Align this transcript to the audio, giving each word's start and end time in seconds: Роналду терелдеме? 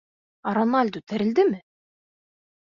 Роналду 0.55 0.99
терелдеме? 1.09 1.59